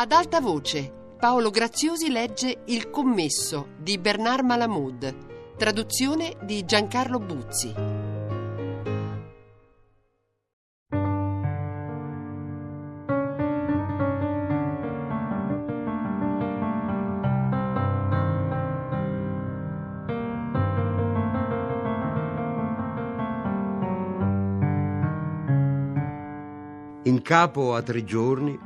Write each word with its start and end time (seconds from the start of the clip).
Ad 0.00 0.12
alta 0.12 0.40
voce, 0.40 0.90
Paolo 1.18 1.50
Graziosi 1.50 2.10
legge 2.10 2.62
Il 2.68 2.88
commesso 2.88 3.74
di 3.76 3.98
Bernard 3.98 4.42
Malamud, 4.42 5.56
traduzione 5.58 6.38
di 6.42 6.64
Giancarlo 6.64 7.18
Buzzi. 7.18 7.74
In 27.02 27.20
capo 27.20 27.74
a 27.74 27.82
tre 27.82 28.02
giorni, 28.04 28.58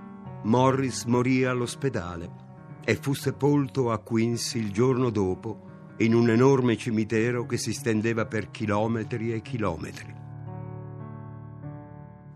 Morris 0.45 1.05
morì 1.05 1.45
all'ospedale 1.45 2.43
e 2.85 2.97
fu 2.97 3.15
sepolto 3.15 3.91
a 3.91 3.99
Queens 3.99 4.55
il 4.55 4.71
giorno 4.73 5.09
dopo 5.09 5.95
in 5.99 6.15
un 6.15 6.29
enorme 6.29 6.77
cimitero 6.77 7.47
che 7.47 7.57
si 7.57 7.73
stendeva 7.73 8.27
per 8.27 8.51
chilometri 8.51 9.33
e 9.33 9.41
chilometri. 9.41 10.15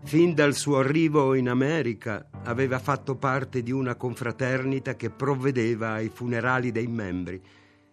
Fin 0.05 0.33
dal 0.33 0.55
suo 0.55 0.79
arrivo 0.79 1.35
in 1.35 1.49
America 1.49 2.29
aveva 2.45 2.79
fatto 2.79 3.15
parte 3.15 3.61
di 3.61 3.71
una 3.71 3.93
confraternita 3.93 4.95
che 4.95 5.11
provvedeva 5.11 5.91
ai 5.91 6.09
funerali 6.09 6.71
dei 6.71 6.87
membri 6.87 7.39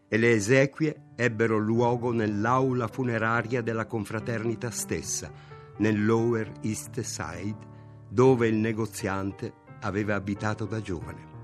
e 0.09 0.17
le 0.17 0.31
esequie 0.31 1.09
ebbero 1.15 1.59
luogo 1.59 2.11
nell'aula 2.13 2.89
funeraria 2.89 3.61
della 3.61 3.85
confraternita 3.85 4.71
stessa, 4.71 5.31
nel 5.77 6.03
Lower 6.03 6.53
East 6.63 7.01
Side, 7.01 7.59
dove 8.09 8.49
il 8.49 8.55
negoziante 8.55 9.65
aveva 9.81 10.15
abitato 10.15 10.65
da 10.65 10.81
giovane. 10.81 11.35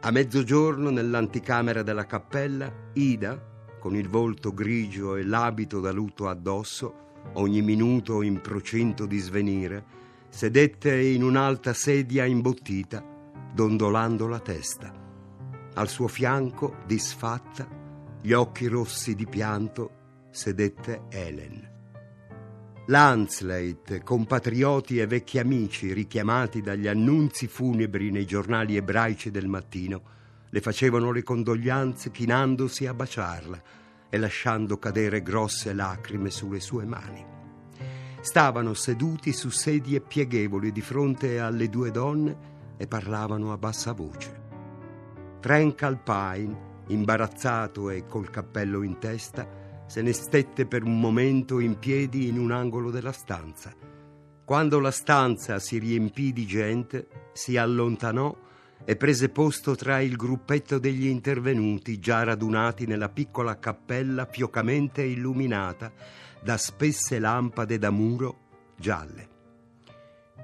A 0.00 0.10
mezzogiorno, 0.10 0.90
nell'anticamera 0.90 1.82
della 1.82 2.04
cappella, 2.04 2.70
Ida, 2.92 3.52
con 3.80 3.96
il 3.96 4.08
volto 4.08 4.52
grigio 4.52 5.16
e 5.16 5.24
l'abito 5.24 5.80
da 5.80 5.92
lutto 5.92 6.28
addosso, 6.28 7.02
ogni 7.34 7.62
minuto 7.62 8.22
in 8.22 8.40
procinto 8.40 9.06
di 9.06 9.18
svenire, 9.18 9.84
sedette 10.28 11.00
in 11.00 11.22
un'alta 11.22 11.72
sedia 11.72 12.24
imbottita, 12.24 13.02
dondolando 13.52 14.26
la 14.26 14.40
testa. 14.40 14.92
Al 15.74 15.88
suo 15.88 16.08
fianco, 16.08 16.76
disfatta, 16.86 17.66
gli 18.20 18.32
occhi 18.32 18.66
rossi 18.66 19.14
di 19.14 19.26
pianto, 19.26 20.28
sedette 20.30 21.04
Helen. 21.10 21.73
Lansleit, 22.88 24.02
compatrioti 24.02 24.98
e 24.98 25.06
vecchi 25.06 25.38
amici 25.38 25.94
richiamati 25.94 26.60
dagli 26.60 26.86
annunzi 26.86 27.46
funebri 27.46 28.10
nei 28.10 28.26
giornali 28.26 28.76
ebraici 28.76 29.30
del 29.30 29.48
mattino, 29.48 30.02
le 30.50 30.60
facevano 30.60 31.10
le 31.10 31.22
condoglianze 31.22 32.10
chinandosi 32.10 32.86
a 32.86 32.92
baciarla 32.92 33.62
e 34.10 34.18
lasciando 34.18 34.78
cadere 34.78 35.22
grosse 35.22 35.72
lacrime 35.72 36.28
sulle 36.28 36.60
sue 36.60 36.84
mani. 36.84 37.24
Stavano 38.20 38.74
seduti 38.74 39.32
su 39.32 39.48
sedie 39.48 40.02
pieghevoli 40.02 40.70
di 40.70 40.82
fronte 40.82 41.40
alle 41.40 41.70
due 41.70 41.90
donne 41.90 42.36
e 42.76 42.86
parlavano 42.86 43.50
a 43.50 43.56
bassa 43.56 43.92
voce. 43.92 44.42
Frank 45.40 45.82
Alpine, 45.82 46.82
imbarazzato 46.88 47.88
e 47.88 48.04
col 48.06 48.28
cappello 48.28 48.82
in 48.82 48.98
testa, 48.98 49.63
se 49.86 50.02
ne 50.02 50.12
stette 50.12 50.66
per 50.66 50.82
un 50.82 50.98
momento 50.98 51.60
in 51.60 51.78
piedi 51.78 52.28
in 52.28 52.38
un 52.38 52.50
angolo 52.50 52.90
della 52.90 53.12
stanza. 53.12 53.72
Quando 54.44 54.78
la 54.78 54.90
stanza 54.90 55.58
si 55.58 55.78
riempì 55.78 56.32
di 56.32 56.46
gente, 56.46 57.08
si 57.32 57.56
allontanò 57.56 58.36
e 58.84 58.96
prese 58.96 59.30
posto 59.30 59.74
tra 59.74 60.00
il 60.00 60.16
gruppetto 60.16 60.78
degli 60.78 61.06
intervenuti 61.06 61.98
già 61.98 62.22
radunati 62.22 62.86
nella 62.86 63.08
piccola 63.08 63.58
cappella 63.58 64.26
fiocamente 64.26 65.02
illuminata 65.02 65.90
da 66.42 66.58
spesse 66.58 67.18
lampade 67.18 67.78
da 67.78 67.90
muro 67.90 68.40
gialle. 68.76 69.28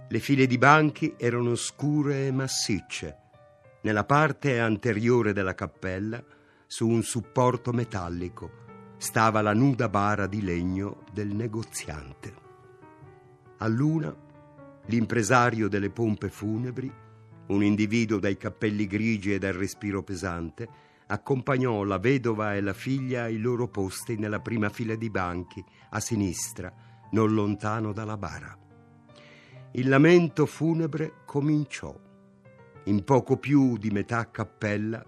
Le 0.09 0.19
file 0.19 0.47
di 0.47 0.57
banchi 0.57 1.15
erano 1.19 1.55
scure 1.55 2.27
e 2.27 2.33
massicce. 2.33 3.17
Nella 3.83 4.05
parte 4.05 4.59
anteriore 4.59 5.33
della 5.33 5.55
cappella, 5.55 6.23
su 6.67 6.89
un 6.89 7.03
supporto 7.03 7.73
metallico, 7.73 8.69
stava 9.01 9.41
la 9.41 9.55
nuda 9.55 9.89
bara 9.89 10.27
di 10.27 10.43
legno 10.43 11.05
del 11.11 11.35
negoziante. 11.35 12.35
A 13.57 13.67
luna, 13.67 14.15
l'impresario 14.85 15.69
delle 15.69 15.89
pompe 15.89 16.29
funebri, 16.29 16.93
un 17.47 17.65
individuo 17.65 18.19
dai 18.19 18.37
cappelli 18.37 18.87
grigi 18.87 19.33
e 19.33 19.39
dal 19.39 19.55
respiro 19.55 20.03
pesante, 20.03 20.69
accompagnò 21.07 21.83
la 21.83 21.99
vedova 21.99 22.55
e 22.55 22.61
la 22.61 22.75
figlia 22.75 23.23
ai 23.23 23.39
loro 23.39 23.69
posti 23.69 24.19
nella 24.19 24.41
prima 24.41 24.69
fila 24.69 24.95
di 24.97 25.09
banchi, 25.09 25.65
a 25.89 25.99
sinistra, 25.99 26.71
non 27.13 27.33
lontano 27.33 27.95
dalla 27.95 28.19
bara. 28.19 28.55
Il 29.73 29.89
lamento 29.89 30.45
funebre 30.45 31.23
cominciò. 31.25 31.99
In 32.85 33.03
poco 33.05 33.39
più 33.39 33.79
di 33.79 33.91
metà 33.91 34.31
cappella 34.31 35.03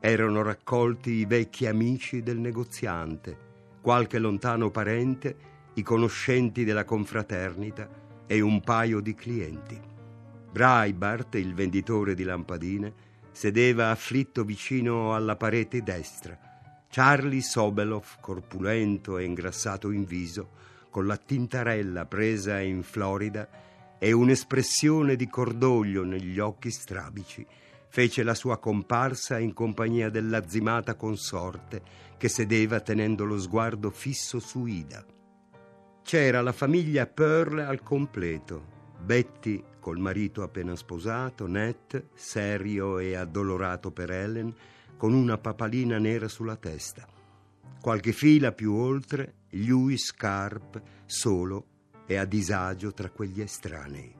erano 0.00 0.42
raccolti 0.42 1.10
i 1.10 1.24
vecchi 1.24 1.66
amici 1.66 2.22
del 2.22 2.38
negoziante, 2.38 3.36
qualche 3.80 4.18
lontano 4.18 4.70
parente, 4.70 5.36
i 5.74 5.82
conoscenti 5.82 6.64
della 6.64 6.84
confraternita 6.84 7.88
e 8.26 8.40
un 8.40 8.60
paio 8.60 9.00
di 9.00 9.14
clienti. 9.14 9.80
Breitbart, 10.50 11.34
il 11.36 11.54
venditore 11.54 12.14
di 12.14 12.24
lampadine, 12.24 13.06
sedeva 13.30 13.90
afflitto 13.90 14.44
vicino 14.44 15.14
alla 15.14 15.36
parete 15.36 15.82
destra. 15.82 16.38
Charlie 16.90 17.42
Sobeloff, 17.42 18.16
corpulento 18.20 19.18
e 19.18 19.24
ingrassato 19.24 19.90
in 19.90 20.04
viso, 20.04 20.50
con 20.90 21.06
la 21.06 21.16
tintarella 21.16 22.06
presa 22.06 22.60
in 22.60 22.82
Florida 22.82 23.48
e 23.98 24.12
un'espressione 24.12 25.16
di 25.16 25.28
cordoglio 25.28 26.02
negli 26.04 26.38
occhi 26.38 26.70
strabici, 26.70 27.46
fece 27.88 28.22
la 28.22 28.34
sua 28.34 28.58
comparsa 28.58 29.38
in 29.38 29.52
compagnia 29.52 30.10
dell'azzimata 30.10 30.94
consorte 30.94 31.82
che 32.16 32.28
sedeva 32.28 32.80
tenendo 32.80 33.24
lo 33.24 33.38
sguardo 33.38 33.90
fisso 33.90 34.38
su 34.38 34.66
Ida. 34.66 35.04
C'era 36.02 36.40
la 36.40 36.52
famiglia 36.52 37.06
Pearl 37.06 37.58
al 37.60 37.82
completo. 37.82 38.76
Betty 39.00 39.62
col 39.78 39.98
marito 39.98 40.42
appena 40.42 40.74
sposato, 40.74 41.46
Ned, 41.46 42.08
serio 42.14 42.98
e 42.98 43.14
addolorato 43.14 43.90
per 43.90 44.10
Helen, 44.10 44.54
con 44.96 45.14
una 45.14 45.38
papalina 45.38 45.98
nera 45.98 46.28
sulla 46.28 46.56
testa. 46.56 47.06
Qualche 47.80 48.12
fila 48.12 48.52
più 48.52 48.74
oltre, 48.74 49.34
Lewis 49.50 50.12
Carp, 50.12 50.82
solo 51.06 51.66
e 52.06 52.16
a 52.16 52.24
disagio 52.24 52.92
tra 52.92 53.10
quegli 53.10 53.40
estranei. 53.40 54.17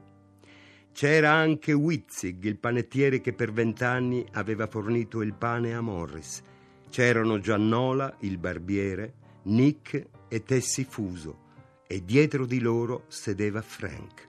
C'era 0.91 1.31
anche 1.31 1.71
Witzig, 1.71 2.43
il 2.43 2.57
panettiere 2.57 3.21
che 3.21 3.33
per 3.33 3.53
vent'anni 3.53 4.25
aveva 4.33 4.67
fornito 4.67 5.21
il 5.21 5.33
pane 5.33 5.73
a 5.73 5.81
Morris. 5.81 6.41
C'erano 6.89 7.39
Giannola, 7.39 8.17
il 8.21 8.37
barbiere, 8.37 9.13
Nick 9.43 10.07
e 10.27 10.43
Tessi 10.43 10.83
Fuso 10.83 11.47
e 11.87 12.03
dietro 12.03 12.45
di 12.45 12.59
loro 12.59 13.05
sedeva 13.07 13.61
Frank. 13.61 14.27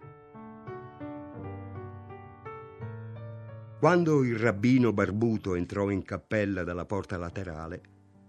Quando 3.79 4.23
il 4.23 4.37
rabbino 4.37 4.93
barbuto 4.93 5.55
entrò 5.55 5.91
in 5.91 6.03
cappella 6.03 6.65
dalla 6.65 6.85
porta 6.85 7.17
laterale, 7.17 7.81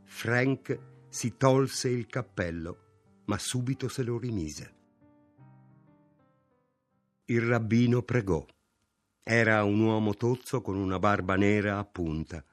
Frank 0.05 0.79
si 1.09 1.35
tolse 1.35 1.89
il 1.89 2.07
cappello, 2.07 2.77
ma 3.25 3.37
subito 3.37 3.89
se 3.89 4.03
lo 4.03 4.17
rimise. 4.17 4.79
Il 7.31 7.43
rabbino 7.43 8.01
pregò. 8.01 8.45
Era 9.23 9.63
un 9.63 9.79
uomo 9.79 10.15
tozzo 10.15 10.59
con 10.59 10.75
una 10.75 10.99
barba 10.99 11.37
nera 11.37 11.77
a 11.77 11.85
punta. 11.85 12.43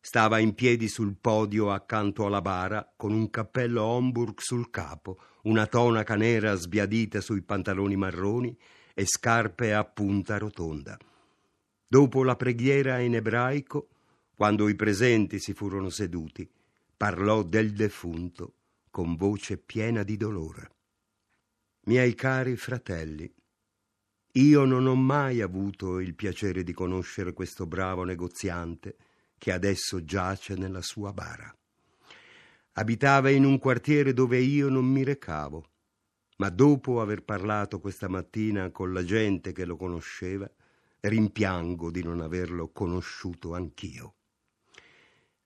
Stava 0.00 0.38
in 0.38 0.54
piedi 0.54 0.88
sul 0.88 1.16
podio 1.20 1.70
accanto 1.70 2.24
alla 2.24 2.40
bara 2.40 2.94
con 2.96 3.12
un 3.12 3.28
cappello 3.28 3.82
Homburg 3.82 4.40
sul 4.40 4.70
capo, 4.70 5.20
una 5.42 5.66
tonaca 5.66 6.16
nera 6.16 6.54
sbiadita 6.54 7.20
sui 7.20 7.42
pantaloni 7.42 7.94
marroni 7.94 8.58
e 8.94 9.04
scarpe 9.04 9.74
a 9.74 9.84
punta 9.84 10.38
rotonda. 10.38 10.96
Dopo 11.86 12.24
la 12.24 12.34
preghiera 12.34 13.00
in 13.00 13.16
ebraico, 13.16 13.90
quando 14.34 14.70
i 14.70 14.74
presenti 14.74 15.40
si 15.40 15.52
furono 15.52 15.90
seduti, 15.90 16.50
parlò 16.96 17.42
del 17.42 17.72
defunto 17.72 18.54
con 18.88 19.14
voce 19.14 19.58
piena 19.58 20.02
di 20.02 20.16
dolore. 20.16 20.70
Miei 21.82 22.14
cari 22.14 22.56
fratelli, 22.56 23.30
io 24.36 24.64
non 24.64 24.86
ho 24.86 24.94
mai 24.94 25.42
avuto 25.42 26.00
il 26.00 26.14
piacere 26.14 26.62
di 26.62 26.72
conoscere 26.72 27.34
questo 27.34 27.66
bravo 27.66 28.02
negoziante 28.02 28.96
che 29.36 29.52
adesso 29.52 30.04
giace 30.04 30.54
nella 30.54 30.80
sua 30.80 31.12
bara. 31.12 31.54
Abitava 32.72 33.28
in 33.28 33.44
un 33.44 33.58
quartiere 33.58 34.14
dove 34.14 34.38
io 34.38 34.70
non 34.70 34.86
mi 34.86 35.04
recavo, 35.04 35.66
ma 36.36 36.48
dopo 36.48 37.02
aver 37.02 37.24
parlato 37.24 37.78
questa 37.78 38.08
mattina 38.08 38.70
con 38.70 38.94
la 38.94 39.04
gente 39.04 39.52
che 39.52 39.66
lo 39.66 39.76
conosceva, 39.76 40.50
rimpiango 41.00 41.90
di 41.90 42.02
non 42.02 42.22
averlo 42.22 42.70
conosciuto 42.70 43.54
anch'io. 43.54 44.14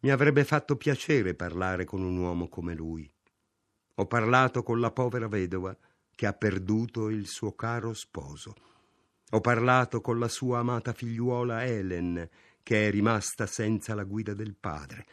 Mi 0.01 0.11
avrebbe 0.11 0.45
fatto 0.45 0.77
piacere 0.77 1.35
parlare 1.35 1.85
con 1.85 2.03
un 2.03 2.17
uomo 2.19 2.49
come 2.49 2.75
lui. 2.75 3.11
Ho 3.95 4.07
parlato 4.07 4.63
con 4.63 4.79
la 4.79 4.93
povera 4.93 5.27
vedova 5.27 5.77
che 6.15 6.27
ha 6.27 6.33
perduto 6.33 7.09
il 7.09 7.27
suo 7.27 7.55
caro 7.57 7.93
sposo. 7.93 8.55
Ho 9.31 9.41
parlato 9.41 10.01
con 10.01 10.21
la 10.21 10.29
sua 10.29 10.61
amata 10.61 10.93
figliuola 10.93 11.65
Helen, 11.65 12.29
che 12.63 12.87
è 12.87 12.91
rimasta 12.93 13.47
senza 13.47 13.95
la 13.97 14.05
guida 14.05 14.35
del 14.35 14.55
padre. 14.55 15.07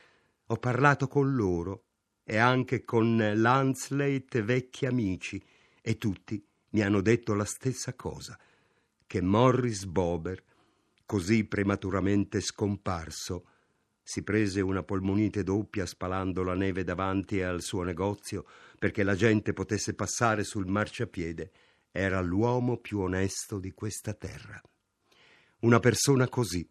Ho 0.48 0.57
parlato 0.57 1.07
con 1.07 1.33
loro 1.33 1.86
e 2.24 2.38
anche 2.38 2.83
con 2.86 3.18
Lanslate 3.36 4.44
vecchi 4.44 4.86
amici, 4.86 5.44
e 5.81 5.98
tutti 5.98 6.45
mi 6.69 6.81
hanno 6.83 7.01
detto 7.01 7.33
la 7.33 7.44
stessa 7.44 7.95
cosa, 7.95 8.38
che 9.07 9.19
Morris 9.19 9.86
Bober, 9.86 10.44
così 11.07 11.45
prematuramente 11.45 12.39
scomparso, 12.39 13.48
si 14.04 14.21
prese 14.21 14.62
una 14.62 14.83
polmonite 14.83 15.42
doppia 15.44 15.88
spalando 15.88 16.44
la 16.44 16.54
neve 16.54 16.83
davanti 16.83 17.42
al 17.42 17.62
suo 17.62 17.81
negozio 17.83 18.45
perché 18.77 19.01
la 19.01 19.15
gente 19.15 19.54
potesse 19.54 19.95
passare 19.95 20.44
sul 20.44 20.68
marciapiede. 20.68 21.51
Era 21.95 22.22
l'uomo 22.22 22.78
più 22.78 23.01
onesto 23.01 23.60
di 23.60 23.72
questa 23.72 24.16
terra. 24.16 24.60
Una 25.60 25.80
persona 25.80 26.28
così 26.28 26.68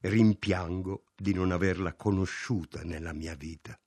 rimpiango 0.00 1.04
di 1.14 1.32
non 1.32 1.52
averla 1.52 1.94
conosciuta 1.94 2.82
nella 2.82 3.12
mia 3.12 3.36
vita. 3.36 3.78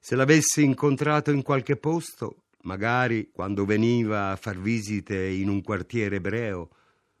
Se 0.00 0.16
l'avessi 0.16 0.64
incontrato 0.64 1.32
in 1.32 1.42
qualche 1.42 1.76
posto, 1.76 2.44
magari 2.62 3.30
quando 3.30 3.66
veniva 3.66 4.30
a 4.30 4.36
far 4.36 4.58
visite 4.58 5.22
in 5.22 5.50
un 5.50 5.60
quartiere 5.60 6.16
ebreo, 6.16 6.70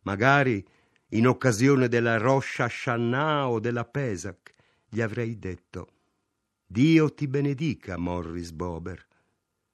magari 0.04 0.66
in 1.08 1.26
occasione 1.26 1.86
della 1.88 2.16
Rosh 2.16 2.60
Hashanah 2.60 3.50
o 3.50 3.60
della 3.60 3.84
Pesach, 3.84 4.54
gli 4.88 5.02
avrei 5.02 5.38
detto 5.38 5.88
Dio 6.64 7.12
ti 7.12 7.28
benedica, 7.28 7.98
Morris 7.98 8.52
Bober. 8.52 9.06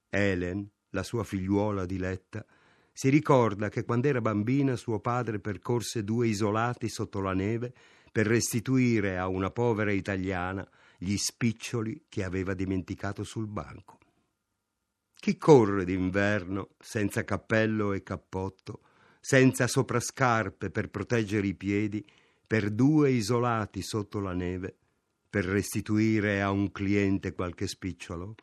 Helen, 0.08 0.68
la 0.90 1.04
sua 1.04 1.22
figliuola 1.22 1.86
diletta, 1.86 2.44
si 2.92 3.08
ricorda 3.08 3.68
che 3.68 3.84
quando 3.84 4.08
era 4.08 4.20
bambina 4.20 4.76
suo 4.76 5.00
padre 5.00 5.38
percorse 5.38 6.04
due 6.04 6.28
isolati 6.28 6.88
sotto 6.88 7.20
la 7.20 7.32
neve 7.32 7.72
per 8.10 8.26
restituire 8.26 9.16
a 9.18 9.28
una 9.28 9.50
povera 9.50 9.92
italiana 9.92 10.68
gli 10.98 11.16
spiccioli 11.16 12.04
che 12.08 12.24
aveva 12.24 12.52
dimenticato 12.52 13.24
sul 13.24 13.46
banco. 13.46 13.98
Chi 15.14 15.36
corre 15.36 15.84
d'inverno 15.84 16.70
senza 16.78 17.24
cappello 17.24 17.92
e 17.92 18.02
cappotto, 18.02 18.80
senza 19.20 19.66
soprascarpe 19.66 20.70
per 20.70 20.88
proteggere 20.88 21.46
i 21.46 21.54
piedi, 21.54 22.04
per 22.46 22.70
due 22.70 23.10
isolati 23.10 23.82
sotto 23.82 24.18
la 24.18 24.32
neve, 24.32 24.76
per 25.28 25.44
restituire 25.44 26.42
a 26.42 26.50
un 26.50 26.72
cliente 26.72 27.32
qualche 27.32 27.66
spicciolo? 27.66 28.34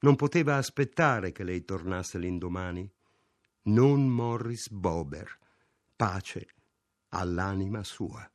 Non 0.00 0.16
poteva 0.16 0.56
aspettare 0.56 1.32
che 1.32 1.44
lei 1.44 1.64
tornasse 1.64 2.18
l'indomani? 2.18 2.90
Non 3.62 4.08
Morris 4.08 4.70
Bober. 4.70 5.38
Pace 5.94 6.46
all'anima 7.10 7.84
sua. 7.84 8.26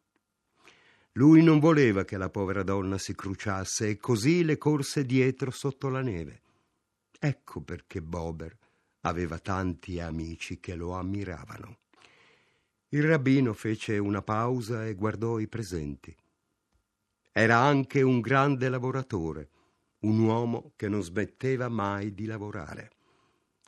Lui 1.14 1.42
non 1.42 1.60
voleva 1.60 2.06
che 2.06 2.16
la 2.18 2.30
povera 2.30 2.62
donna 2.62 3.00
si 3.00 3.16
cruciasse 3.16 3.90
e 3.90 3.98
così 3.98 4.44
le 4.44 4.60
corse 4.60 5.04
dietro 5.04 5.50
sotto 5.50 5.90
la 5.90 6.02
neve. 6.02 6.42
Ecco 7.18 7.62
perché 7.62 8.04
Bober 8.04 8.56
aveva 9.02 9.40
tanti 9.40 10.00
amici 10.00 10.60
che 10.60 10.76
lo 10.76 10.92
ammiravano. 10.92 11.80
Il 12.90 13.04
rabbino 13.04 13.54
fece 13.54 13.98
una 13.98 14.22
pausa 14.22 14.86
e 14.86 14.94
guardò 14.94 15.40
i 15.40 15.48
presenti. 15.48 16.16
Era 17.32 17.58
anche 17.58 18.04
un 18.04 18.20
grande 18.20 18.70
lavoratore, 18.70 19.50
un 20.02 20.20
uomo 20.20 20.74
che 20.76 20.88
non 20.88 21.02
smetteva 21.02 21.68
mai 21.68 22.14
di 22.14 22.26
lavorare. 22.26 22.92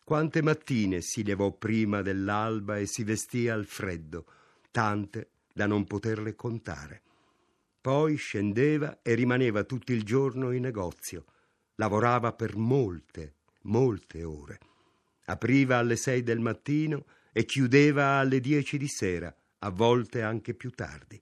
Quante 0.07 0.41
mattine 0.41 1.01
si 1.01 1.21
levò 1.21 1.51
prima 1.51 2.01
dell'alba 2.01 2.77
e 2.77 2.85
si 2.85 3.03
vestì 3.03 3.49
al 3.49 3.65
freddo, 3.65 4.25
tante 4.71 5.31
da 5.53 5.65
non 5.65 5.83
poterle 5.83 6.33
contare. 6.33 7.01
Poi 7.81 8.15
scendeva 8.15 9.01
e 9.01 9.15
rimaneva 9.15 9.65
tutto 9.65 9.91
il 9.91 10.03
giorno 10.03 10.53
in 10.53 10.61
negozio. 10.61 11.25
Lavorava 11.75 12.31
per 12.31 12.55
molte, 12.55 13.33
molte 13.63 14.23
ore. 14.23 14.59
Apriva 15.25 15.75
alle 15.75 15.97
sei 15.97 16.23
del 16.23 16.39
mattino 16.39 17.03
e 17.33 17.43
chiudeva 17.43 18.11
alle 18.11 18.39
dieci 18.39 18.77
di 18.77 18.87
sera, 18.87 19.35
a 19.59 19.69
volte 19.71 20.21
anche 20.21 20.53
più 20.53 20.71
tardi. 20.71 21.19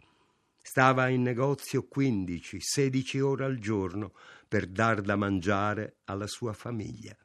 Stava 0.62 1.08
in 1.08 1.24
negozio 1.24 1.88
quindici, 1.88 2.60
sedici 2.62 3.20
ore 3.20 3.46
al 3.46 3.58
giorno 3.58 4.14
per 4.48 4.68
dar 4.68 5.02
da 5.02 5.16
mangiare 5.16 5.96
alla 6.04 6.28
sua 6.28 6.54
famiglia. 6.54 7.18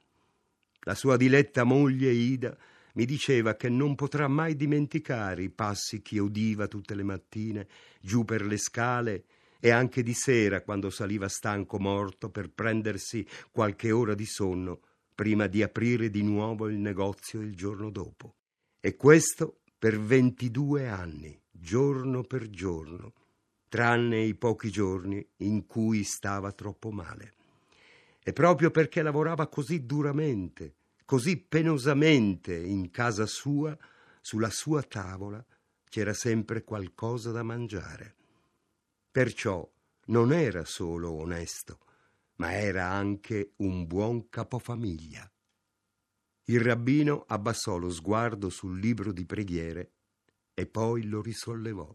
La 0.85 0.95
sua 0.95 1.17
diletta 1.17 1.65
moglie 1.65 2.11
Ida 2.11 2.57
mi 2.95 3.05
diceva 3.05 3.55
che 3.55 3.69
non 3.69 3.95
potrà 3.95 4.29
mai 4.29 4.57
dimenticare 4.57 5.43
i 5.43 5.51
passi 5.51 6.03
che 6.03 6.19
udiva 6.19 6.67
tutte 6.67 6.95
le 6.95 7.03
mattine 7.03 7.69
giù 8.01 8.25
per 8.25 8.45
le 8.45 8.57
scale 8.57 9.25
e 9.61 9.71
anche 9.71 10.03
di 10.03 10.15
sera 10.15 10.63
quando 10.63 10.89
saliva 10.89 11.29
stanco 11.29 11.79
morto 11.79 12.31
per 12.31 12.51
prendersi 12.51 13.27
qualche 13.51 13.91
ora 13.91 14.15
di 14.15 14.25
sonno 14.25 14.81
prima 15.15 15.47
di 15.47 15.63
aprire 15.63 16.09
di 16.09 16.23
nuovo 16.23 16.67
il 16.69 16.79
negozio 16.79 17.41
il 17.41 17.55
giorno 17.55 17.91
dopo. 17.91 18.37
E 18.81 18.97
questo 18.97 19.61
per 19.79 20.01
ventidue 20.01 20.89
anni, 20.89 21.39
giorno 21.51 22.23
per 22.23 22.49
giorno, 22.49 23.13
tranne 23.69 24.23
i 24.23 24.35
pochi 24.35 24.71
giorni 24.71 25.25
in 25.39 25.67
cui 25.67 26.05
stava 26.05 26.53
troppo 26.53 26.91
male. 26.91 27.35
E 28.31 28.33
proprio 28.33 28.71
perché 28.71 29.03
lavorava 29.03 29.49
così 29.49 29.85
duramente, 29.85 30.77
così 31.05 31.37
penosamente 31.37 32.55
in 32.57 32.93
casa 32.93 33.27
sua, 33.27 33.77
sulla 34.21 34.51
sua 34.51 34.85
tavola, 34.85 35.45
c'era 35.89 36.13
sempre 36.13 36.63
qualcosa 36.63 37.33
da 37.33 37.43
mangiare. 37.43 38.15
Perciò 39.11 39.69
non 40.07 40.33
era 40.33 40.65
solo 40.65 41.11
onesto, 41.11 41.81
ma 42.37 42.53
era 42.53 42.87
anche 42.87 43.55
un 43.57 43.89
buon 43.89 44.29
capofamiglia. 44.29 45.29
Il 46.45 46.61
rabbino 46.61 47.25
abbassò 47.27 47.79
lo 47.79 47.91
sguardo 47.91 48.49
sul 48.49 48.79
libro 48.79 49.11
di 49.11 49.27
preghiere 49.27 49.91
e 50.55 50.67
poi 50.67 51.03
lo 51.03 51.21
risollevò. 51.21 51.93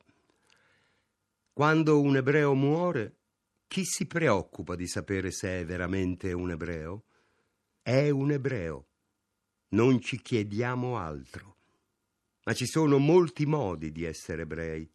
Quando 1.54 2.02
un 2.02 2.18
ebreo 2.18 2.54
muore, 2.56 3.20
chi 3.68 3.84
si 3.84 4.06
preoccupa 4.06 4.76
di 4.76 4.88
sapere 4.88 5.32
se 5.32 5.60
è 5.60 5.66
veramente 5.66 6.32
un 6.34 6.52
ebreo? 6.52 7.06
È 7.82 8.10
un 8.10 8.32
ebreo. 8.32 8.88
Non 9.70 10.00
ci 10.00 10.22
chiediamo 10.22 10.98
altro. 10.98 11.58
Ma 12.46 12.54
ci 12.54 12.66
sono 12.66 12.98
molti 12.98 13.46
modi 13.46 13.92
di 13.92 14.04
essere 14.04 14.44
ebrei. 14.44 14.90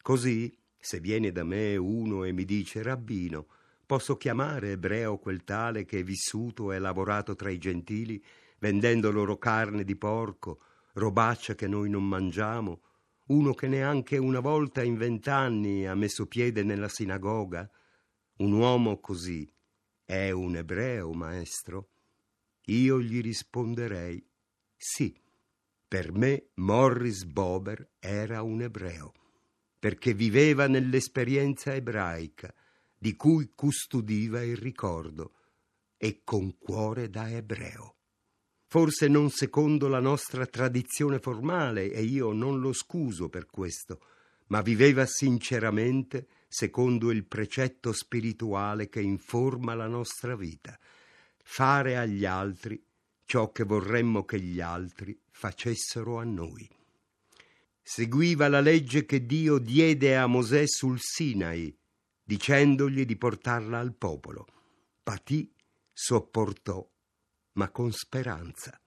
Così, 0.00 0.52
se 0.78 1.00
viene 1.00 1.32
da 1.32 1.44
me 1.44 1.76
uno 1.76 2.24
e 2.24 2.32
mi 2.32 2.44
dice 2.44 2.82
rabbino, 2.82 3.46
posso 3.86 4.16
chiamare 4.16 4.72
ebreo 4.72 5.18
quel 5.18 5.44
tale 5.44 5.84
che 5.84 6.00
è 6.00 6.02
vissuto 6.02 6.72
e 6.72 6.78
lavorato 6.78 7.34
tra 7.34 7.50
i 7.50 7.58
gentili, 7.58 8.22
vendendo 8.58 9.10
loro 9.10 9.36
carne 9.36 9.84
di 9.84 9.96
porco, 9.96 10.60
robaccia 10.94 11.54
che 11.54 11.68
noi 11.68 11.90
non 11.90 12.06
mangiamo, 12.06 12.80
uno 13.26 13.54
che 13.54 13.68
neanche 13.68 14.16
una 14.16 14.40
volta 14.40 14.82
in 14.82 14.96
vent'anni 14.96 15.86
ha 15.86 15.94
messo 15.94 16.26
piede 16.26 16.62
nella 16.62 16.88
sinagoga? 16.88 17.70
Un 18.36 18.52
uomo 18.52 18.98
così 19.00 19.48
è 20.04 20.30
un 20.30 20.56
ebreo, 20.56 21.12
maestro? 21.12 21.88
Io 22.66 23.00
gli 23.00 23.20
risponderei 23.20 24.24
sì. 24.76 25.16
Per 25.86 26.12
me 26.12 26.48
Morris 26.54 27.24
Bober 27.24 27.90
era 27.98 28.42
un 28.42 28.62
ebreo, 28.62 29.12
perché 29.78 30.14
viveva 30.14 30.66
nell'esperienza 30.66 31.74
ebraica, 31.74 32.52
di 32.98 33.14
cui 33.14 33.52
custodiva 33.54 34.42
il 34.42 34.56
ricordo, 34.56 35.34
e 35.96 36.22
con 36.24 36.58
cuore 36.58 37.08
da 37.08 37.30
ebreo 37.30 37.94
forse 38.74 39.06
non 39.06 39.30
secondo 39.30 39.86
la 39.86 40.00
nostra 40.00 40.46
tradizione 40.46 41.20
formale, 41.20 41.92
e 41.92 42.02
io 42.02 42.32
non 42.32 42.58
lo 42.58 42.72
scuso 42.72 43.28
per 43.28 43.46
questo, 43.46 44.00
ma 44.46 44.62
viveva 44.62 45.06
sinceramente 45.06 46.26
secondo 46.54 47.10
il 47.10 47.24
precetto 47.24 47.92
spirituale 47.92 48.88
che 48.88 49.00
informa 49.00 49.74
la 49.74 49.88
nostra 49.88 50.36
vita, 50.36 50.78
fare 51.42 51.96
agli 51.96 52.24
altri 52.24 52.80
ciò 53.24 53.50
che 53.50 53.64
vorremmo 53.64 54.24
che 54.24 54.38
gli 54.38 54.60
altri 54.60 55.20
facessero 55.32 56.20
a 56.20 56.22
noi. 56.22 56.70
Seguiva 57.82 58.46
la 58.46 58.60
legge 58.60 59.04
che 59.04 59.26
Dio 59.26 59.58
diede 59.58 60.16
a 60.16 60.28
Mosè 60.28 60.64
sul 60.68 61.00
Sinai, 61.00 61.76
dicendogli 62.22 63.04
di 63.04 63.16
portarla 63.16 63.80
al 63.80 63.96
popolo. 63.96 64.46
Patì, 65.02 65.52
sopportò 65.92 66.88
ma 67.54 67.68
con 67.72 67.90
speranza. 67.90 68.80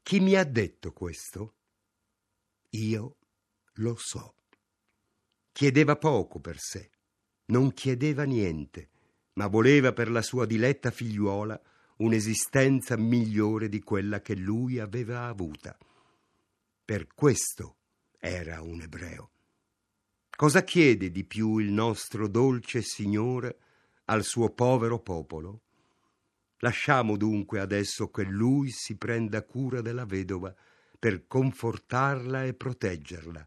Chi 0.00 0.20
mi 0.20 0.36
ha 0.36 0.44
detto 0.44 0.92
questo? 0.92 1.54
Io 2.70 3.16
lo 3.74 3.96
so. 3.98 4.37
Chiedeva 5.58 5.96
poco 5.96 6.38
per 6.38 6.56
sé, 6.60 6.88
non 7.46 7.72
chiedeva 7.72 8.22
niente, 8.22 8.90
ma 9.32 9.48
voleva 9.48 9.92
per 9.92 10.08
la 10.08 10.22
sua 10.22 10.46
diletta 10.46 10.92
figliuola 10.92 11.60
un'esistenza 11.96 12.96
migliore 12.96 13.68
di 13.68 13.80
quella 13.80 14.20
che 14.20 14.36
lui 14.36 14.78
aveva 14.78 15.26
avuta. 15.26 15.76
Per 16.84 17.08
questo 17.12 17.78
era 18.20 18.62
un 18.62 18.82
ebreo. 18.82 19.30
Cosa 20.30 20.62
chiede 20.62 21.10
di 21.10 21.24
più 21.24 21.58
il 21.58 21.72
nostro 21.72 22.28
dolce 22.28 22.80
Signore 22.80 23.58
al 24.04 24.22
suo 24.22 24.50
povero 24.50 25.00
popolo? 25.00 25.62
Lasciamo 26.58 27.16
dunque 27.16 27.58
adesso 27.58 28.12
che 28.12 28.22
lui 28.22 28.70
si 28.70 28.96
prenda 28.96 29.42
cura 29.42 29.80
della 29.80 30.06
vedova 30.06 30.54
per 30.96 31.26
confortarla 31.26 32.44
e 32.44 32.54
proteggerla 32.54 33.44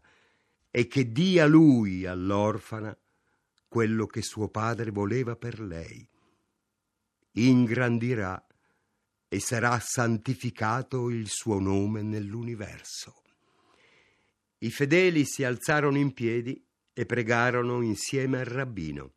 e 0.74 0.86
che 0.86 1.12
dia 1.12 1.44
lui 1.44 2.06
all'orfana 2.06 2.96
quello 3.68 4.06
che 4.06 4.22
suo 4.22 4.48
padre 4.48 4.90
voleva 4.90 5.36
per 5.36 5.60
lei. 5.60 6.08
Ingrandirà 7.32 8.44
e 9.28 9.38
sarà 9.38 9.78
santificato 9.78 11.10
il 11.10 11.28
suo 11.28 11.60
nome 11.60 12.02
nell'universo. 12.02 13.22
I 14.58 14.70
fedeli 14.70 15.24
si 15.26 15.44
alzarono 15.44 15.98
in 15.98 16.14
piedi 16.14 16.66
e 16.94 17.06
pregarono 17.06 17.82
insieme 17.82 18.38
al 18.40 18.46
rabbino. 18.46 19.14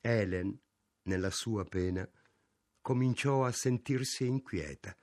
Helen, 0.00 0.56
nella 1.02 1.30
sua 1.30 1.64
pena, 1.64 2.08
cominciò 2.80 3.44
a 3.44 3.52
sentirsi 3.52 4.24
inquieta. 4.24 4.96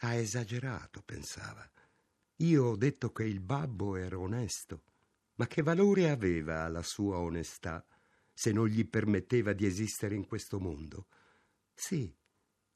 Ha 0.00 0.14
esagerato, 0.14 1.02
pensava. 1.02 1.66
Io 2.40 2.64
ho 2.64 2.76
detto 2.76 3.12
che 3.12 3.24
il 3.24 3.40
babbo 3.40 3.96
era 3.96 4.18
onesto, 4.18 4.82
ma 5.36 5.46
che 5.46 5.62
valore 5.62 6.10
aveva 6.10 6.68
la 6.68 6.82
sua 6.82 7.18
onestà 7.18 7.82
se 8.32 8.52
non 8.52 8.66
gli 8.66 8.86
permetteva 8.86 9.54
di 9.54 9.64
esistere 9.64 10.14
in 10.14 10.26
questo 10.26 10.60
mondo? 10.60 11.06
Sì, 11.72 12.14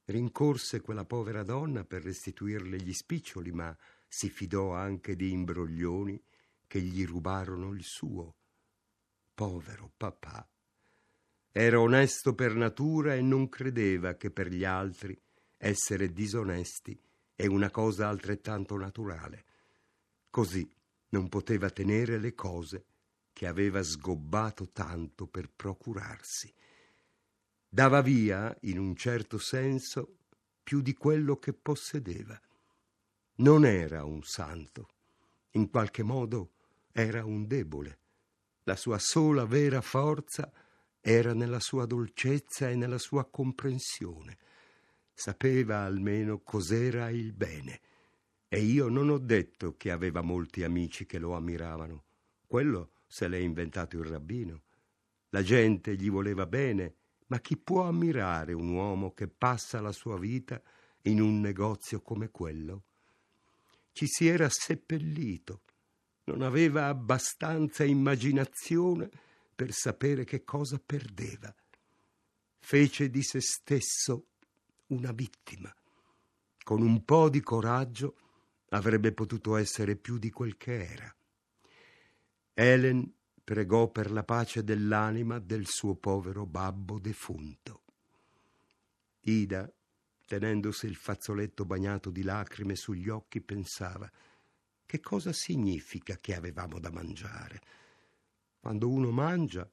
rincorse 0.06 0.80
quella 0.80 1.04
povera 1.04 1.42
donna 1.42 1.84
per 1.84 2.02
restituirle 2.02 2.78
gli 2.78 2.92
spiccioli, 2.94 3.52
ma 3.52 3.76
si 4.08 4.30
fidò 4.30 4.72
anche 4.72 5.14
di 5.14 5.30
imbroglioni 5.30 6.22
che 6.66 6.80
gli 6.80 7.04
rubarono 7.04 7.72
il 7.74 7.84
suo. 7.84 8.36
Povero 9.34 9.92
papà. 9.94 10.48
Era 11.52 11.80
onesto 11.80 12.34
per 12.34 12.54
natura 12.54 13.14
e 13.14 13.20
non 13.20 13.50
credeva 13.50 14.14
che 14.14 14.30
per 14.30 14.48
gli 14.48 14.64
altri 14.64 15.20
essere 15.58 16.12
disonesti 16.12 16.98
è 17.34 17.46
una 17.46 17.70
cosa 17.70 18.08
altrettanto 18.08 18.76
naturale. 18.76 19.44
Così 20.30 20.68
non 21.08 21.28
poteva 21.28 21.70
tenere 21.70 22.18
le 22.18 22.34
cose 22.34 22.84
che 23.32 23.46
aveva 23.46 23.82
sgobbato 23.82 24.68
tanto 24.68 25.26
per 25.26 25.50
procurarsi. 25.50 26.52
Dava 27.68 28.00
via, 28.00 28.56
in 28.62 28.78
un 28.78 28.94
certo 28.94 29.38
senso, 29.38 30.18
più 30.62 30.80
di 30.80 30.94
quello 30.94 31.36
che 31.36 31.52
possedeva. 31.52 32.40
Non 33.36 33.64
era 33.64 34.04
un 34.04 34.22
santo, 34.22 34.88
in 35.52 35.68
qualche 35.68 36.02
modo 36.02 36.52
era 36.92 37.24
un 37.24 37.46
debole. 37.46 37.98
La 38.64 38.76
sua 38.76 38.98
sola 38.98 39.46
vera 39.46 39.80
forza 39.80 40.52
era 41.00 41.32
nella 41.32 41.60
sua 41.60 41.86
dolcezza 41.86 42.68
e 42.68 42.76
nella 42.76 42.98
sua 42.98 43.24
comprensione. 43.24 44.38
Sapeva 45.12 45.84
almeno 45.84 46.40
cos'era 46.40 47.10
il 47.10 47.32
bene. 47.32 47.80
E 48.52 48.58
io 48.58 48.88
non 48.88 49.10
ho 49.10 49.18
detto 49.18 49.76
che 49.76 49.92
aveva 49.92 50.22
molti 50.22 50.64
amici 50.64 51.06
che 51.06 51.20
lo 51.20 51.36
ammiravano. 51.36 52.02
Quello 52.48 52.90
se 53.06 53.28
l'è 53.28 53.36
inventato 53.36 53.96
il 53.96 54.06
rabbino. 54.06 54.62
La 55.28 55.40
gente 55.44 55.94
gli 55.94 56.10
voleva 56.10 56.46
bene, 56.46 56.94
ma 57.28 57.38
chi 57.38 57.56
può 57.56 57.84
ammirare 57.84 58.52
un 58.52 58.70
uomo 58.70 59.14
che 59.14 59.28
passa 59.28 59.80
la 59.80 59.92
sua 59.92 60.18
vita 60.18 60.60
in 61.02 61.20
un 61.20 61.38
negozio 61.38 62.00
come 62.00 62.30
quello? 62.30 62.82
Ci 63.92 64.08
si 64.08 64.26
era 64.26 64.48
seppellito, 64.50 65.60
non 66.24 66.42
aveva 66.42 66.88
abbastanza 66.88 67.84
immaginazione 67.84 69.08
per 69.54 69.70
sapere 69.70 70.24
che 70.24 70.42
cosa 70.42 70.82
perdeva. 70.84 71.54
Fece 72.58 73.10
di 73.10 73.22
se 73.22 73.40
stesso 73.40 74.26
una 74.88 75.12
vittima. 75.12 75.72
Con 76.64 76.82
un 76.82 77.04
po' 77.04 77.28
di 77.28 77.40
coraggio 77.42 78.16
avrebbe 78.70 79.12
potuto 79.12 79.56
essere 79.56 79.94
più 79.96 80.18
di 80.18 80.30
quel 80.30 80.56
che 80.56 80.84
era. 80.84 81.14
Helen 82.54 83.12
pregò 83.44 83.88
per 83.90 84.10
la 84.10 84.24
pace 84.24 84.64
dell'anima 84.64 85.38
del 85.38 85.66
suo 85.66 85.94
povero 85.94 86.46
babbo 86.46 86.98
defunto. 86.98 87.82
Ida, 89.20 89.70
tenendosi 90.26 90.86
il 90.86 90.96
fazzoletto 90.96 91.64
bagnato 91.64 92.10
di 92.10 92.22
lacrime 92.22 92.74
sugli 92.74 93.08
occhi, 93.08 93.40
pensava 93.40 94.10
che 94.84 95.00
cosa 95.00 95.32
significa 95.32 96.16
che 96.16 96.34
avevamo 96.34 96.80
da 96.80 96.90
mangiare 96.90 97.60
quando 98.60 98.90
uno 98.90 99.10
mangia, 99.10 99.68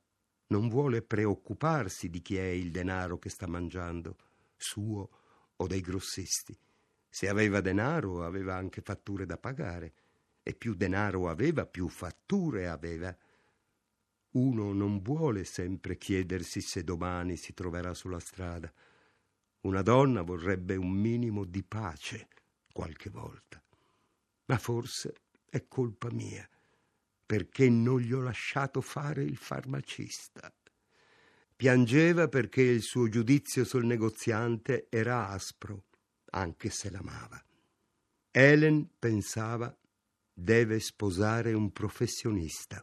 non 0.47 0.69
vuole 0.69 1.01
preoccuparsi 1.01 2.09
di 2.09 2.21
chi 2.21 2.37
è 2.37 2.45
il 2.45 2.71
denaro 2.71 3.19
che 3.19 3.29
sta 3.29 3.47
mangiando, 3.47 4.15
suo 4.55 5.09
o 5.57 5.67
dei 5.67 5.81
grossisti. 5.81 6.57
Se 7.17 7.27
aveva 7.27 7.61
denaro, 7.61 8.23
aveva 8.23 8.57
anche 8.57 8.81
fatture 8.81 9.25
da 9.25 9.39
pagare, 9.39 9.93
e 10.43 10.53
più 10.53 10.75
denaro 10.75 11.29
aveva, 11.29 11.65
più 11.65 11.87
fatture 11.87 12.67
aveva. 12.67 13.17
Uno 14.33 14.71
non 14.71 15.01
vuole 15.01 15.43
sempre 15.43 15.97
chiedersi 15.97 16.61
se 16.61 16.83
domani 16.83 17.35
si 17.35 17.55
troverà 17.55 17.95
sulla 17.95 18.19
strada. 18.19 18.71
Una 19.61 19.81
donna 19.81 20.21
vorrebbe 20.21 20.75
un 20.75 20.91
minimo 20.91 21.43
di 21.43 21.63
pace 21.63 22.27
qualche 22.71 23.09
volta. 23.09 23.59
Ma 24.45 24.59
forse 24.59 25.15
è 25.49 25.65
colpa 25.67 26.11
mia 26.11 26.47
perché 27.25 27.67
non 27.67 27.99
gli 27.99 28.13
ho 28.13 28.21
lasciato 28.21 28.79
fare 28.79 29.23
il 29.23 29.37
farmacista. 29.37 30.53
Piangeva 31.55 32.27
perché 32.27 32.61
il 32.61 32.83
suo 32.83 33.09
giudizio 33.09 33.63
sul 33.63 33.85
negoziante 33.85 34.85
era 34.91 35.29
aspro, 35.29 35.85
anche 36.31 36.69
se 36.69 36.89
l'amava. 36.89 37.41
Helen 38.31 38.87
pensava 38.99 39.75
deve 40.33 40.79
sposare 40.79 41.53
un 41.53 41.71
professionista. 41.71 42.79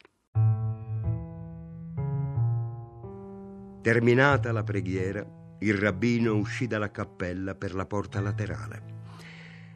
Terminata 3.80 4.50
la 4.50 4.64
preghiera, 4.64 5.24
il 5.60 5.74
rabbino 5.74 6.34
uscì 6.34 6.66
dalla 6.66 6.90
cappella 6.90 7.54
per 7.54 7.74
la 7.74 7.86
porta 7.86 8.20
laterale. 8.20 8.92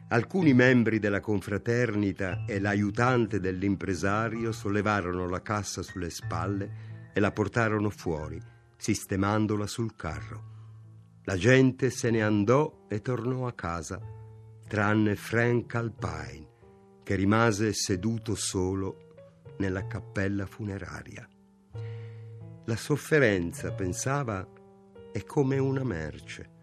Alcuni 0.09 0.53
membri 0.53 0.97
della 0.97 1.19
confraternita 1.19 2.43
e 2.47 2.59
l'aiutante 2.59 3.39
dell'impresario 3.39 4.51
sollevarono 4.51 5.29
la 5.29 5.41
cassa 5.41 5.83
sulle 5.83 6.09
spalle 6.09 7.11
e 7.13 7.19
la 7.19 7.31
portarono 7.31 7.89
fuori, 7.91 8.41
sistemandola 8.75 9.67
sul 9.67 9.95
carro. 9.95 10.58
La 11.29 11.37
gente 11.37 11.91
se 11.91 12.09
ne 12.09 12.23
andò 12.23 12.87
e 12.87 13.03
tornò 13.03 13.45
a 13.45 13.53
casa, 13.53 14.01
tranne 14.67 15.15
Frank 15.15 15.75
Alpine, 15.75 16.47
che 17.03 17.13
rimase 17.13 17.71
seduto 17.71 18.33
solo 18.33 19.53
nella 19.59 19.85
cappella 19.85 20.47
funeraria. 20.47 21.29
La 22.65 22.75
sofferenza, 22.75 23.71
pensava, 23.73 24.43
è 25.11 25.23
come 25.23 25.59
una 25.59 25.83
merce 25.83 26.57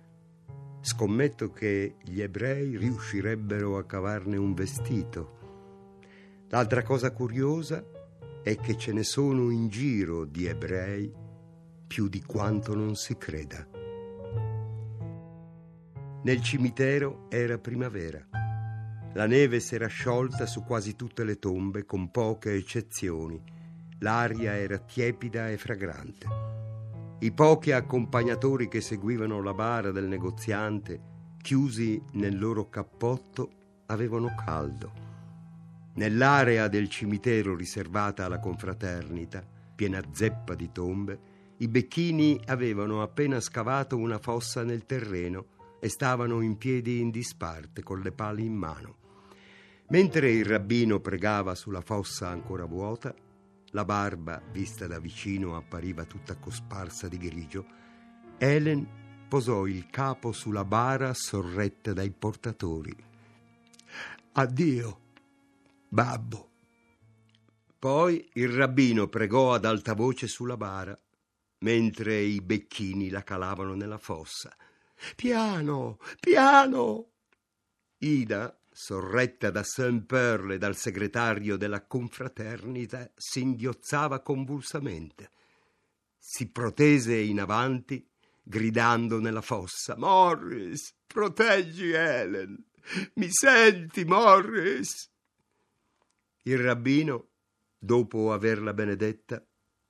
Scommetto 0.81 1.53
che 1.53 1.95
gli 2.03 2.21
ebrei 2.21 2.77
riuscirebbero 2.77 3.79
a 3.79 3.85
cavarne 3.85 4.37
un 4.37 4.53
vestito. 4.53 6.45
L'altra 6.49 6.83
cosa 6.83 7.13
curiosa 7.13 7.85
è 8.43 8.57
che 8.57 8.77
ce 8.77 8.93
ne 8.93 9.05
sono 9.05 9.51
in 9.51 9.69
giro 9.69 10.25
di 10.25 10.47
ebrei 10.47 11.13
più 11.87 12.09
di 12.09 12.21
quanto 12.21 12.75
non 12.75 12.97
si 12.97 13.17
creda. 13.17 13.76
Nel 16.27 16.43
cimitero 16.43 17.27
era 17.29 17.57
primavera. 17.57 18.19
La 19.15 19.27
neve 19.29 19.61
si 19.61 19.77
era 19.77 19.87
sciolta 19.87 20.45
su 20.45 20.65
quasi 20.65 20.97
tutte 20.97 21.23
le 21.23 21.39
tombe, 21.39 21.85
con 21.85 22.11
poche 22.11 22.53
eccezioni. 22.53 23.41
L'aria 24.01 24.57
era 24.57 24.77
tiepida 24.79 25.49
e 25.51 25.57
fragrante. 25.57 26.27
I 27.21 27.31
pochi 27.31 27.71
accompagnatori 27.71 28.67
che 28.67 28.81
seguivano 28.81 29.41
la 29.41 29.55
bara 29.55 29.93
del 29.93 30.09
negoziante, 30.09 31.01
chiusi 31.41 32.03
nel 32.15 32.37
loro 32.37 32.69
cappotto, 32.71 33.85
avevano 33.87 34.35
caldo. 34.35 34.93
Nell'area 35.95 36.67
del 36.67 36.89
cimitero 36.89 37.55
riservata 37.55 38.25
alla 38.25 38.41
confraternita, 38.41 39.47
piena 39.77 40.03
zeppa 40.11 40.57
di 40.57 40.73
tombe, 40.73 41.21
i 41.59 41.69
becchini 41.69 42.41
avevano 42.47 43.01
appena 43.01 43.39
scavato 43.39 43.97
una 43.97 44.19
fossa 44.19 44.65
nel 44.65 44.87
terreno 44.87 45.55
e 45.81 45.89
stavano 45.89 46.41
in 46.41 46.57
piedi 46.57 47.01
in 47.01 47.11
disparte 47.11 47.83
con 47.83 48.01
le 48.01 48.13
pali 48.13 48.45
in 48.45 48.55
mano. 48.55 48.97
Mentre 49.89 50.33
il 50.33 50.45
rabbino 50.45 51.01
pregava 51.01 51.55
sulla 51.55 51.81
fossa 51.81 52.29
ancora 52.29 52.65
vuota, 52.65 53.15
la 53.71 53.85
barba, 53.85 54.43
vista 54.51 54.87
da 54.87 54.99
vicino, 54.99 55.57
appariva 55.57 56.05
tutta 56.05 56.37
cosparsa 56.37 57.09
di 57.09 57.19
grigio, 57.19 57.67
Helen 58.39 58.87
posò 59.29 59.67
il 59.67 59.87
capo 59.91 60.33
sulla 60.33 60.65
bara 60.65 61.13
sorretta 61.15 61.93
dai 61.93 62.11
portatori. 62.11 62.95
Addio, 64.33 65.01
babbo. 65.89 66.51
Poi 67.79 68.29
il 68.35 68.49
rabbino 68.49 69.07
pregò 69.09 69.55
ad 69.55 69.65
alta 69.65 69.95
voce 69.95 70.27
sulla 70.27 70.57
bara, 70.57 70.99
mentre 71.61 72.19
i 72.21 72.41
becchini 72.41 73.09
la 73.11 73.23
calavano 73.23 73.75
nella 73.75 73.99
fossa. 73.99 74.57
Piano, 75.15 75.99
piano! 76.21 77.11
Ida, 77.99 78.59
sorretta 78.71 79.51
da 79.51 79.63
Saint 79.63 80.05
Pearl 80.05 80.53
e 80.53 80.59
dal 80.59 80.77
segretario 80.77 81.57
della 81.57 81.87
confraternita, 81.87 83.11
singhiozzava 83.15 84.21
convulsamente. 84.21 85.31
Si 86.19 86.51
protese 86.51 87.17
in 87.17 87.41
avanti, 87.41 88.07
gridando 88.43 89.21
nella 89.21 89.43
fossa: 89.43 89.97
Morris, 89.97 90.95
proteggi 91.07 91.93
Helen! 91.93 92.65
Mi 93.15 93.29
senti, 93.31 94.05
Morris? 94.05 95.11
Il 96.43 96.59
rabbino, 96.59 97.29
dopo 97.79 98.33
averla 98.33 98.73
benedetta, 98.73 99.45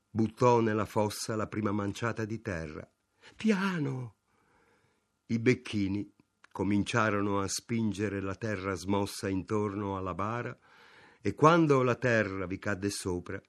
buttò 0.08 0.60
nella 0.60 0.86
fossa 0.86 1.36
la 1.36 1.46
prima 1.46 1.72
manciata 1.72 2.24
di 2.24 2.40
terra. 2.40 2.88
Piano! 3.34 4.15
I 5.28 5.38
becchini 5.40 6.08
cominciarono 6.52 7.40
a 7.40 7.48
spingere 7.48 8.20
la 8.20 8.36
terra 8.36 8.74
smossa 8.74 9.28
intorno 9.28 9.96
alla 9.96 10.14
bara 10.14 10.56
e 11.20 11.34
quando 11.34 11.82
la 11.82 11.96
terra 11.96 12.46
vi 12.46 12.58
cadde 12.58 12.90
sopra, 12.90 13.42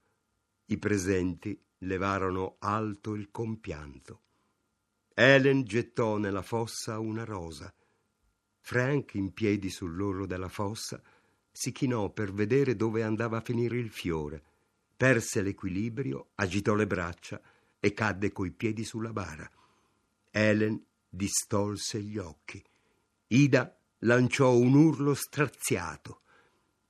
i 0.65 0.77
presenti 0.79 1.63
levarono 1.79 2.55
alto 2.59 3.13
il 3.13 3.29
compianto. 3.29 4.21
Helen 5.13 5.63
gettò 5.63 6.17
nella 6.17 6.41
fossa 6.41 6.97
una 6.97 7.23
rosa. 7.23 7.71
Frank, 8.59 9.13
in 9.13 9.31
piedi 9.33 9.69
sull'orlo 9.69 10.25
della 10.25 10.49
fossa, 10.49 11.01
si 11.51 11.71
chinò 11.71 12.09
per 12.09 12.33
vedere 12.33 12.75
dove 12.75 13.03
andava 13.03 13.37
a 13.37 13.41
finire 13.41 13.77
il 13.77 13.91
fiore, 13.91 14.43
perse 14.97 15.43
l'equilibrio, 15.43 16.31
agitò 16.35 16.73
le 16.73 16.87
braccia 16.87 17.39
e 17.79 17.93
cadde 17.93 18.31
coi 18.31 18.51
piedi 18.51 18.83
sulla 18.83 19.13
bara. 19.13 19.49
Helen 20.31 20.83
distolse 21.09 22.01
gli 22.01 22.17
occhi. 22.17 22.63
Ida 23.27 23.77
lanciò 23.99 24.55
un 24.55 24.73
urlo 24.73 25.13
straziato. 25.13 26.21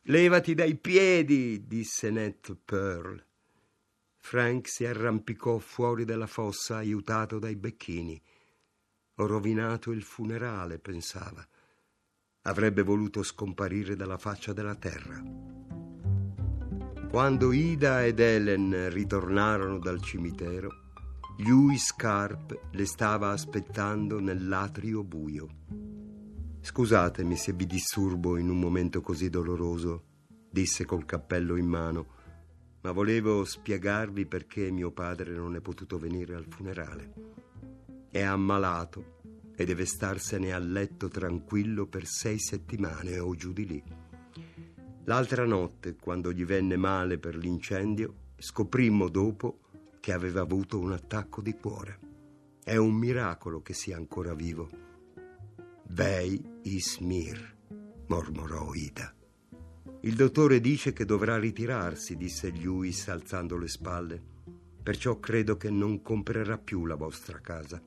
Levati 0.03 0.53
dai 0.53 0.75
piedi, 0.75 1.65
disse 1.67 2.09
Ned 2.09 2.57
Pearl. 2.63 3.23
Frank 4.17 4.67
si 4.67 4.85
arrampicò 4.85 5.57
fuori 5.57 6.05
dalla 6.05 6.27
fossa 6.27 6.77
aiutato 6.77 7.39
dai 7.39 7.55
becchini. 7.55 8.21
Ho 9.15 9.25
rovinato 9.25 9.91
il 9.91 10.03
funerale, 10.03 10.79
pensava. 10.79 11.47
Avrebbe 12.41 12.81
voluto 12.83 13.23
scomparire 13.23 13.95
dalla 13.95 14.17
faccia 14.17 14.53
della 14.53 14.75
terra. 14.75 15.21
Quando 17.09 17.51
Ida 17.51 18.05
ed 18.05 18.19
Helen 18.19 18.89
ritornarono 18.91 19.79
dal 19.79 20.01
cimitero, 20.01 20.86
Lewis 21.39 21.93
Carp 21.93 22.69
le 22.71 22.85
stava 22.85 23.29
aspettando 23.29 24.19
nell'atrio 24.19 25.03
buio. 25.03 25.47
Scusatemi 26.59 27.35
se 27.35 27.53
vi 27.53 27.67
disturbo 27.67 28.37
in 28.37 28.49
un 28.49 28.59
momento 28.59 29.01
così 29.01 29.29
doloroso, 29.29 30.05
disse 30.49 30.83
col 30.83 31.05
cappello 31.05 31.55
in 31.55 31.67
mano, 31.67 32.07
ma 32.81 32.91
volevo 32.91 33.45
spiegarvi 33.45 34.25
perché 34.25 34.71
mio 34.71 34.89
padre 34.89 35.35
non 35.35 35.55
è 35.55 35.61
potuto 35.61 35.99
venire 35.99 36.33
al 36.33 36.47
funerale. 36.49 37.13
È 38.09 38.21
ammalato 38.23 39.19
e 39.55 39.63
deve 39.63 39.85
starsene 39.85 40.53
a 40.53 40.57
letto 40.57 41.07
tranquillo 41.07 41.85
per 41.85 42.07
sei 42.07 42.39
settimane 42.39 43.19
o 43.19 43.35
giù 43.35 43.53
di 43.53 43.67
lì. 43.67 43.83
L'altra 45.03 45.45
notte, 45.45 45.97
quando 45.97 46.31
gli 46.31 46.45
venne 46.45 46.77
male 46.77 47.19
per 47.19 47.35
l'incendio, 47.35 48.25
scoprimmo 48.39 49.07
dopo 49.07 49.59
che 50.07 50.13
aveva 50.13 50.39
avuto 50.39 50.79
un 50.79 50.93
attacco 50.93 51.41
di 51.41 51.51
cuore. 51.51 51.99
È 52.63 52.77
un 52.77 52.93
miracolo 52.93 53.61
che 53.61 53.73
sia 53.73 53.97
ancora 53.97 54.33
vivo. 54.33 54.69
Vei 55.87 56.41
Ismir, 56.61 57.57
mormorò 58.07 58.73
Ida. 58.73 59.13
Il 60.03 60.15
dottore 60.15 60.61
dice 60.61 60.93
che 60.93 61.03
dovrà 61.03 61.37
ritirarsi, 61.37 62.15
disse 62.15 62.51
Lewis 62.51 63.09
alzando 63.09 63.57
le 63.57 63.67
spalle. 63.67 64.23
Perciò 64.81 65.19
credo 65.19 65.57
che 65.57 65.69
non 65.69 66.01
comprerà 66.01 66.57
più 66.57 66.85
la 66.85 66.95
vostra 66.95 67.41
casa. 67.41 67.83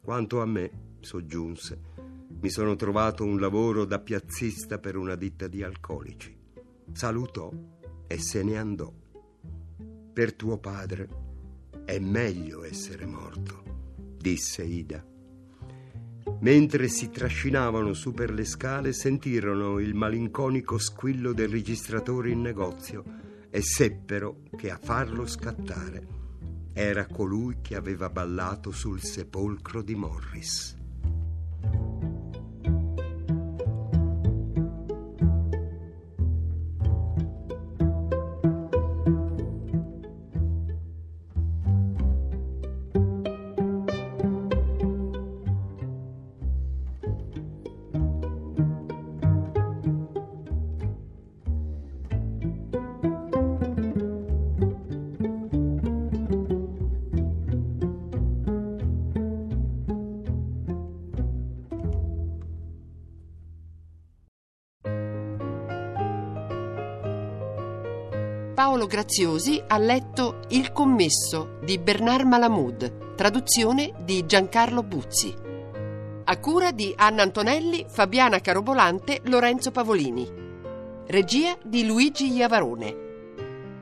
Quanto 0.00 0.40
a 0.40 0.46
me, 0.46 0.98
soggiunse, 1.00 1.80
mi 2.28 2.48
sono 2.48 2.76
trovato 2.76 3.24
un 3.24 3.40
lavoro 3.40 3.84
da 3.84 3.98
piazzista 3.98 4.78
per 4.78 4.96
una 4.96 5.16
ditta 5.16 5.48
di 5.48 5.64
alcolici. 5.64 6.32
Salutò 6.92 7.50
e 8.06 8.18
se 8.20 8.44
ne 8.44 8.56
andò. 8.56 8.94
Per 10.12 10.32
tuo 10.34 10.58
padre 10.58 11.25
è 11.86 12.00
meglio 12.00 12.64
essere 12.64 13.06
morto, 13.06 13.62
disse 14.18 14.64
Ida. 14.64 15.06
Mentre 16.40 16.88
si 16.88 17.10
trascinavano 17.10 17.92
su 17.92 18.12
per 18.12 18.32
le 18.32 18.44
scale 18.44 18.92
sentirono 18.92 19.78
il 19.78 19.94
malinconico 19.94 20.78
squillo 20.78 21.32
del 21.32 21.48
registratore 21.48 22.30
in 22.30 22.40
negozio 22.40 23.04
e 23.48 23.62
seppero 23.62 24.42
che 24.56 24.70
a 24.72 24.80
farlo 24.82 25.28
scattare 25.28 26.06
era 26.72 27.06
colui 27.06 27.58
che 27.62 27.76
aveva 27.76 28.10
ballato 28.10 28.72
sul 28.72 29.00
sepolcro 29.00 29.80
di 29.80 29.94
Morris. 29.94 30.75
Paolo 68.56 68.86
Graziosi 68.86 69.62
ha 69.66 69.76
letto 69.76 70.40
Il 70.48 70.72
commesso 70.72 71.58
di 71.62 71.78
Bernard 71.78 72.26
Malamud, 72.26 73.14
traduzione 73.14 73.92
di 74.02 74.24
Giancarlo 74.24 74.82
Buzzi. 74.82 75.34
A 76.24 76.38
cura 76.38 76.72
di 76.72 76.94
Anna 76.96 77.20
Antonelli, 77.20 77.84
Fabiana 77.86 78.40
Carobolante, 78.40 79.20
Lorenzo 79.24 79.72
Pavolini. 79.72 80.26
Regia 81.06 81.54
di 81.62 81.84
Luigi 81.84 82.32
Iavarone. 82.32 82.96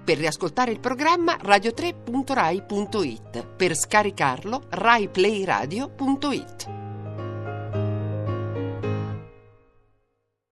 Per 0.02 0.18
riascoltare 0.18 0.72
il 0.72 0.80
programma 0.80 1.36
radio3.rai.it. 1.40 3.46
Per 3.54 3.76
scaricarlo 3.76 4.62
raiplayradio.it. 4.70 6.73